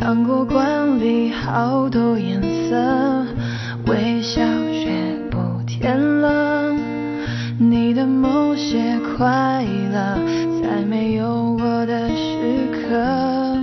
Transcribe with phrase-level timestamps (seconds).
[0.00, 3.26] 糖果罐里好多颜色，
[3.86, 4.40] 微笑
[4.72, 4.92] 却
[5.28, 6.72] 不甜了。
[7.58, 10.16] 你的某些快乐，
[10.62, 13.58] 在没有我的时刻。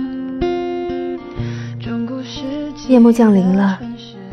[2.88, 3.80] 夜幕降临了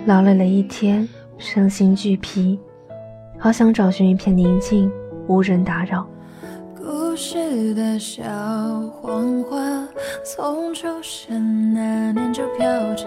[0.06, 1.08] 劳累了一天，
[1.38, 2.60] 身心俱疲，
[3.40, 4.92] 好想找寻一片宁静，
[5.28, 6.06] 无人打扰。
[7.14, 8.24] 故事的小
[9.00, 9.88] 黄花，
[10.26, 12.66] 从出生那年就飘
[12.96, 13.06] 着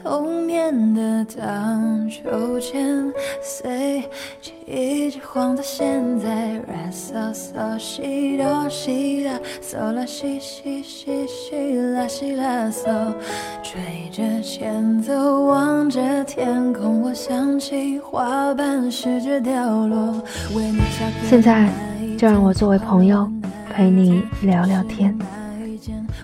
[0.00, 4.08] 童年的荡秋千，随
[4.40, 6.62] 记忆直晃到现在。
[6.68, 13.12] ra so so 西哆西啦嗦啦西西西西啦西啦嗦，
[13.60, 20.12] 吹着前奏，望着天空，我想起花瓣试着掉落。
[20.54, 21.68] 为你下个现在
[22.16, 23.30] 就让我作为朋友
[23.70, 25.16] 陪你聊聊天。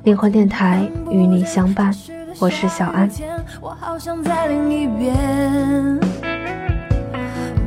[0.04, 1.94] 灵魂电台与你相伴，
[2.38, 3.08] 我是小安。
[3.60, 5.14] 我好想再另一遍。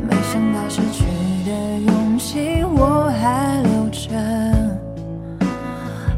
[0.09, 1.05] 没想到失去
[1.45, 4.09] 的勇气我还留着，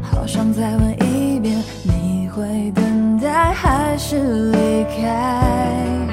[0.00, 6.07] 好想再问一遍，你会等待还是离开？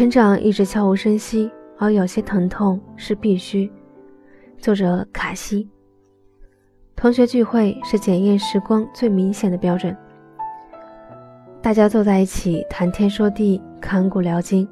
[0.00, 3.70] 成长一直悄无声息，而有些疼痛是必须。
[4.56, 5.68] 作者卡西。
[6.96, 9.94] 同学聚会是检验时光最明显的标准。
[11.60, 14.66] 大家坐在一起谈天说地，侃古聊今，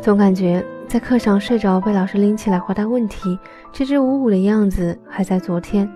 [0.00, 3.38] 总感觉在课上睡着被老师拎起来回答问题，
[3.70, 5.88] 支支吾吾的样子还在昨天，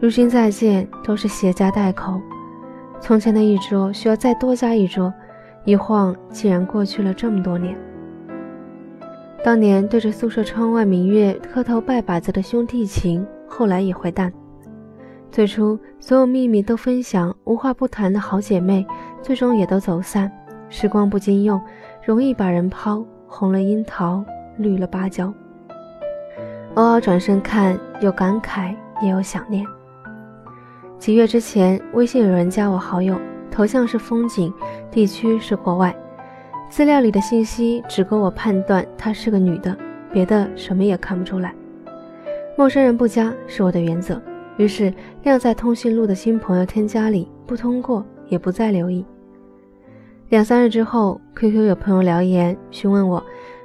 [0.00, 2.18] 如今再见都是携家带口。
[2.98, 5.12] 从前的一桌需要再多加一桌，
[5.66, 7.76] 一晃竟然过去了这么多年。
[9.42, 14.30] 当年对着宿舍窗外明月磕头拜把子的兄弟情，后来也会淡。
[15.32, 18.86] 最初所有秘密都分享、无话不谈的好姐妹，
[19.22, 20.30] 最终也都走散。
[20.68, 21.58] 时光不经用，
[22.04, 24.22] 容易把人抛，红了樱桃，
[24.58, 25.32] 绿了芭蕉。
[26.74, 29.64] 偶尔转身看，有感慨，也有想念。
[30.98, 33.18] 几月之前，微信有人加我好友，
[33.50, 34.52] 头像是风景，
[34.90, 35.96] 地区是国外。
[36.80, 39.76] 资料里的信息只够我判断她是个女的，
[40.10, 41.54] 别的什么也看不出来。
[42.56, 44.18] 陌生人不加是我的原则，
[44.56, 44.90] 于是
[45.22, 49.04] 晾在通讯录的新朋友添加里，不通过也不再留意。
[50.30, 53.22] 两三日之后，QQ 有朋友留言询问我，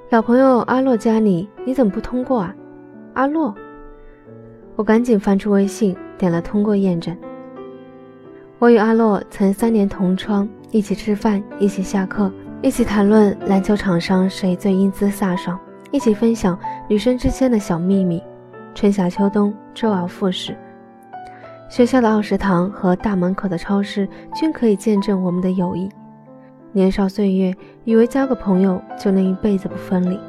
[0.10, 2.54] 老朋友阿洛加你，你怎么不通过啊？
[3.14, 3.56] 阿洛，
[4.76, 7.16] 我赶紧翻出微信，点了通过验证。
[8.60, 12.30] 我与阿洛曾三年同窗，一起吃饭，一起下课。
[12.66, 15.56] 一起谈论篮球场上谁最英姿飒爽，
[15.92, 16.58] 一起分享
[16.90, 18.24] 女生之间的小秘密，
[18.74, 20.58] 春夏秋冬周而复始。
[21.70, 25.88] 学校的奥食堂和大门口的超市均可以见证我们的友谊。
[26.72, 30.20] 年少岁月，以为交个朋友就能一辈子不分离，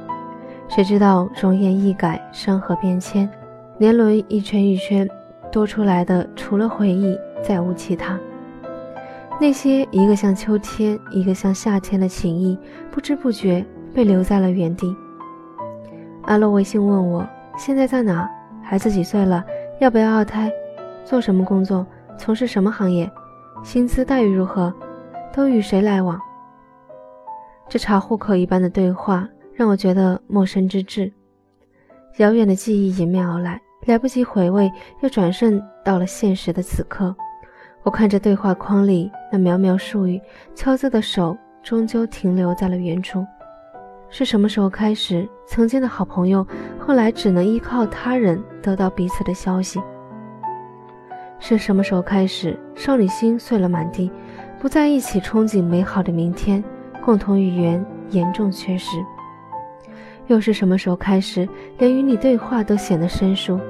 [0.69, 3.27] 谁知道容颜易改，山河变迁，
[3.79, 5.09] 年轮一圈一圈，
[5.51, 8.21] 多出来的除了回忆，再无其他。
[9.39, 12.59] 那些一个像秋天，一个像夏天的情谊，
[12.91, 14.97] 不知不觉被留在了原地。
[16.23, 17.27] 阿洛微信问我
[17.59, 18.29] 现在在哪，
[18.63, 19.45] 孩子几岁了，
[19.79, 20.51] 要不要二胎，
[21.05, 21.87] 做什么工作，
[22.19, 23.11] 从事什么行业，
[23.63, 24.73] 薪资待遇如何，
[25.35, 26.19] 都与谁来往？
[27.69, 31.13] 这查户口一般的对话让我觉得陌生之至，
[32.17, 37.15] 遥远的记忆迎面而来，来不及回味，又转瞬到了现实的此刻。
[37.87, 40.21] 我看着对话框里那寥寥数语，
[40.57, 43.25] 敲字的手终究停留在了原处。
[44.11, 46.45] 是什么时候开始，曾经的好朋友，
[46.81, 49.81] 后来只能依靠他人得到彼此的消息？
[51.39, 54.11] 是什么时候开始，少女心碎了满地，
[54.59, 56.65] 不在一起憧憬美好的明天，
[57.05, 58.97] 共同语言严重缺失？
[60.27, 61.49] 又是什么时候开始，
[61.79, 63.61] 连与你对话都显得生疏，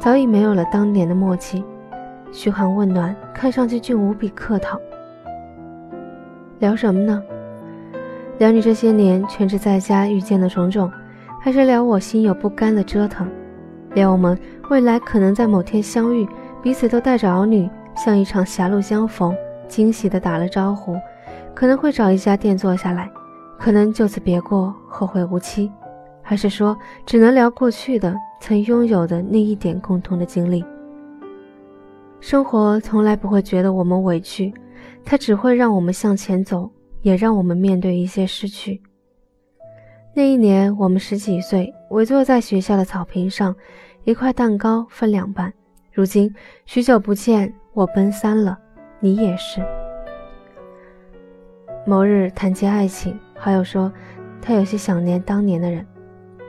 [0.00, 1.64] 早已没有了当年的默契？
[2.32, 4.80] 嘘寒问暖，看上去竟无比客套。
[6.60, 7.22] 聊什么呢？
[8.38, 10.90] 聊你这些年全职在家遇见的种种，
[11.40, 13.28] 还是聊我心有不甘的折腾？
[13.94, 14.36] 聊我们
[14.70, 16.26] 未来可能在某天相遇，
[16.62, 19.36] 彼此都带着儿女，像一场狭路相逢，
[19.68, 20.96] 惊喜的打了招呼，
[21.54, 23.10] 可能会找一家店坐下来，
[23.58, 25.70] 可能就此别过，后会无期。
[26.22, 26.74] 还是说，
[27.04, 30.64] 只能聊过去的、曾拥有的那一点共同的经历？
[32.22, 34.54] 生活从来不会觉得我们委屈，
[35.04, 36.70] 它只会让我们向前走，
[37.00, 38.80] 也让我们面对一些失去。
[40.14, 43.52] 那一年，我们十几岁，围坐在学校的草坪上，
[44.04, 45.52] 一块蛋糕分两半。
[45.92, 46.32] 如今，
[46.64, 48.56] 许久不见，我奔三了，
[49.00, 49.60] 你也是。
[51.84, 53.92] 某日谈及爱情，好友说，
[54.40, 55.84] 他有些想念当年的人。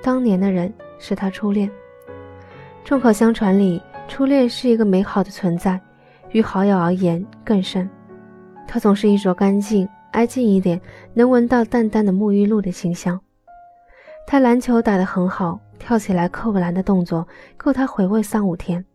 [0.04, 1.68] 当年的人是他初恋。
[2.84, 3.82] 众口相传里，
[4.14, 5.82] 初恋是一个美好的存在，
[6.30, 7.90] 于好友而言更甚。
[8.68, 10.80] 他总是衣着干净，挨近一点
[11.16, 13.20] 能闻到淡淡的沐浴露的清香。
[14.28, 17.28] 他篮球打得很好，跳起来扣篮的动作
[17.58, 18.86] 够他回味三五天。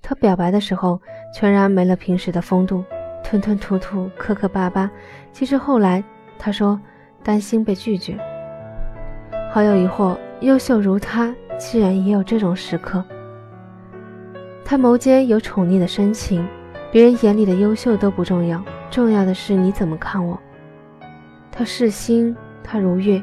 [0.00, 0.98] 他表白的时候，
[1.34, 2.82] 全然没了平时的风度，
[3.22, 4.90] 吞吞吐吐，磕磕巴巴。
[5.30, 6.02] 其实后来
[6.38, 6.80] 他说，
[7.22, 8.18] 担心被拒绝。
[9.52, 13.04] 好友疑惑：优秀如他，既然也有这种时刻。
[14.68, 16.44] 他眸间有宠溺的深情，
[16.90, 18.60] 别人眼里的优秀都不重要，
[18.90, 20.36] 重要的是你怎么看我。
[21.52, 23.22] 他是心，他如月，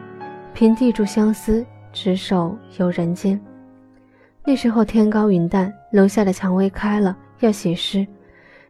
[0.54, 3.38] 平地住相思，执手游人间。
[4.46, 8.08] 那时候天高云淡，楼下的蔷薇开了，要写诗；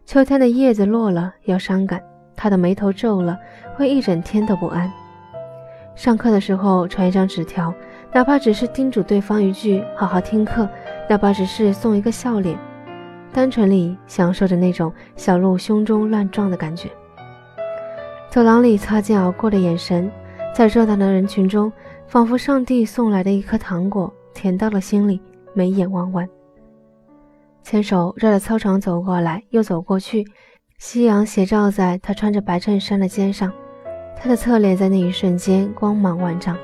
[0.08, 2.02] 秋天的叶子落了，要伤感。
[2.36, 3.38] 他的眉头皱了，
[3.76, 4.92] 会一整天都不安。
[5.94, 7.72] 上课的时候传一张纸条，
[8.12, 10.68] 哪怕只是叮嘱对方一句“好好听课”，
[11.10, 12.58] 哪怕只是送一个笑脸，
[13.32, 16.90] 单纯里享受着那种小鹿胸中乱撞的感觉。
[18.30, 20.12] 走廊里擦肩而过的眼神，
[20.56, 21.72] 在热闹的人群中，
[22.08, 25.22] 仿佛上帝送来的一颗糖果，甜到了心里，
[25.54, 26.28] 眉眼弯弯。
[27.62, 30.26] 牵手绕着操场走过来，又走过去，
[30.80, 33.54] 夕阳斜照在他穿着白衬衫的肩上。
[34.20, 36.58] 他的侧脸在那一瞬间光芒万丈，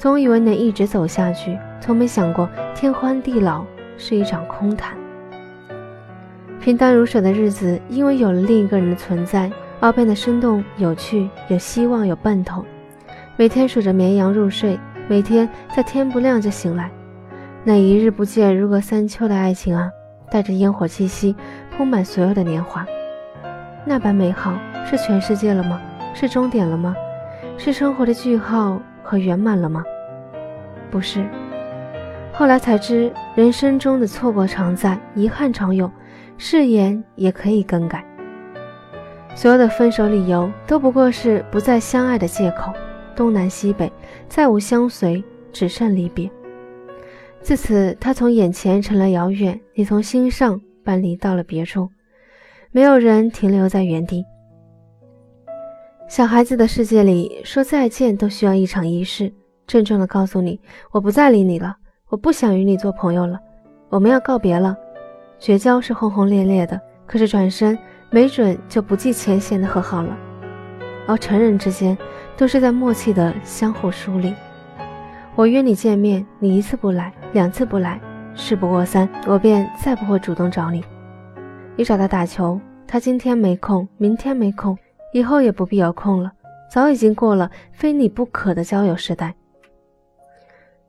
[0.00, 3.66] 总以为能一直走下去，从没想过天荒地老
[3.98, 4.96] 是一场空谈。
[6.58, 12.64] 平淡如水的日子，因为有了另一个人的存在而变得生动有趣，有希望，有奔头。
[13.36, 16.90] 每天数着绵羊入睡，每天在天不亮就醒来。
[17.62, 19.90] 那一日不见，如隔三秋的爱情啊，
[20.30, 21.36] 带着烟火气息，
[21.76, 22.86] 铺满所有的年华。
[23.84, 24.54] 那般美好，
[24.86, 25.78] 是全世界了吗？
[26.14, 26.96] 是终点了吗？
[27.58, 29.82] 是生活的句号和圆满了吗？
[30.88, 31.26] 不是。
[32.32, 35.90] 后来才知，人生中的错过常在，遗憾常有，
[36.38, 38.06] 誓言也可以更改。
[39.34, 42.72] 所有的分手理由都不过是不再相爱的借口。
[43.16, 43.92] 东南西北，
[44.28, 46.30] 再无相随，只剩离别。
[47.40, 51.88] 自此，他从眼前成了遥远，你从心上搬离到了别处，
[52.70, 54.24] 没有人停留在原地。
[56.10, 59.32] 小孩子的世界里，说再见都需要一场仪式，
[59.64, 60.58] 郑重的告诉你，
[60.90, 61.76] 我不再理你了，
[62.08, 63.38] 我不想与你做朋友了，
[63.88, 64.76] 我们要告别了。
[65.38, 67.78] 绝交是轰轰烈烈的，可是转身
[68.10, 70.18] 没准就不计前嫌的和好了。
[71.06, 71.96] 而成人之间，
[72.36, 74.34] 都是在默契的相互梳理。
[75.36, 78.00] 我约你见面，你一次不来，两次不来，
[78.34, 80.82] 事不过三，我便再不会主动找你。
[81.76, 84.76] 你找他打球，他今天没空，明天没空。
[85.12, 86.32] 以后也不必有空了，
[86.70, 89.34] 早已经过了非你不可的交友时代。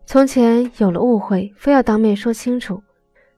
[0.06, 2.82] 从前有了误会，非要当面说清楚；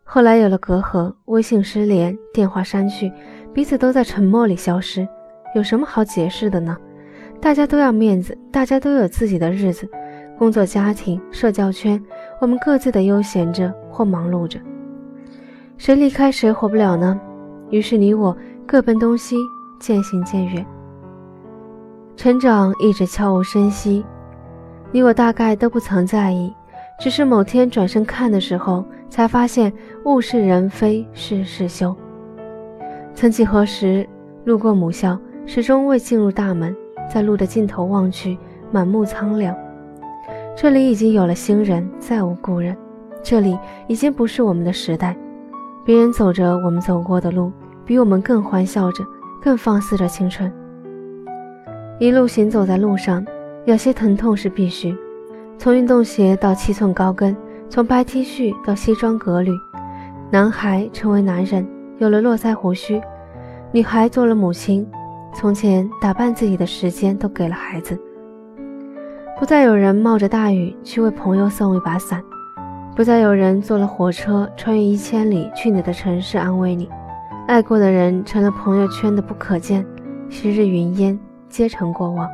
[0.04, 3.12] 后来有了隔阂，微信失联，电话删去，
[3.54, 5.08] 彼此都在沉默里消失。
[5.56, 6.76] 有什么好解释的呢？
[7.40, 9.88] 大家都要面子，大家都有自己的日子，
[10.38, 12.04] 工作、家庭、社交圈，
[12.42, 14.60] 我们各自的悠闲着或忙碌着，
[15.78, 17.20] 谁离开谁活不了呢？
[17.70, 18.36] 于是你我
[18.66, 19.36] 各奔东西。
[19.80, 20.66] 渐行渐远，
[22.16, 24.06] 成长一直悄无声息，
[24.92, 26.54] 你我大概都不曾在意，
[27.00, 29.72] 只是某天转身看的时候，才发现
[30.06, 31.96] 物是人非事事休。
[33.14, 34.08] 曾几何时，
[34.46, 36.76] 路过母校，始终未进入大门，
[37.12, 38.38] 在路的尽头望去，
[38.72, 39.56] 满目苍凉。
[40.56, 42.78] 这里已经有了新人，再无故人，
[43.22, 45.16] 这里已经不是我们的时代。
[45.84, 47.52] 别人走着我们走过的路，
[47.84, 49.04] 比我们更欢笑着。
[49.44, 50.50] 更放肆着青春。
[52.00, 53.26] 一路行走在路上，
[53.66, 54.96] 有些疼痛是必须。
[55.58, 57.36] 从运动鞋到七寸高跟，
[57.70, 59.52] 从白 T 恤到西装革履，
[60.32, 63.02] 男孩成为男人，有了络腮胡须；
[63.72, 64.90] 女孩做了母亲，
[65.34, 68.00] 从前打扮自己的时间都给了孩子，
[69.38, 72.24] 不再有人冒着大雨去为朋友送一把伞，
[72.96, 76.90] 不再有人坐了火车穿越一千里去你的城市安慰你。
[77.46, 79.86] 爱过的人成了朋友圈的不可见，
[80.30, 81.20] 昔日云烟
[81.50, 82.28] 皆成过往。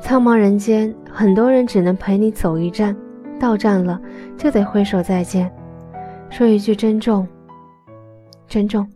[0.00, 2.96] 苍茫人间，很多人只能陪你走一站，
[3.40, 4.00] 到站了
[4.36, 5.52] 就得挥手再见，
[6.30, 7.26] 说一句珍重，
[8.46, 8.88] 珍重。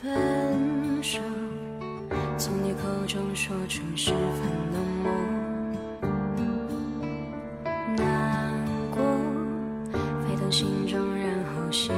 [0.00, 1.18] 分手，
[2.36, 2.78] 从你口
[3.08, 4.18] 中说出十分
[4.72, 5.10] 冷漠，
[7.96, 8.54] 难
[8.92, 9.02] 过
[10.22, 11.90] 沸腾心中，然后熄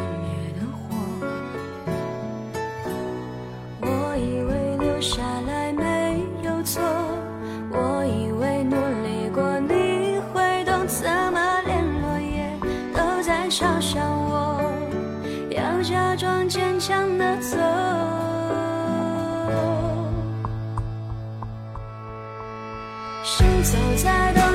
[23.31, 24.50] 行走在。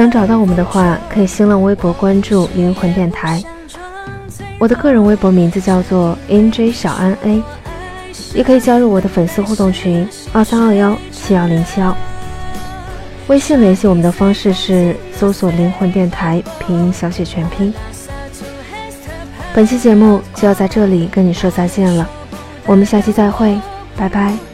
[0.00, 3.38] 想找到我们的话，可以新浪微博关注“灵魂电台”，
[4.58, 7.42] 我的个人微博名字叫做 “nj 小安 a”，
[8.32, 11.94] 也可以加入我的粉丝互动群二三二幺七幺零七幺。
[13.26, 17.70] 微信联系我们的方式是搜索“灵魂电台”拼音小写全拼。
[19.52, 22.08] 本期节目就要在这里跟你说再见了，
[22.64, 23.54] 我们下期再会，
[23.98, 24.49] 拜拜。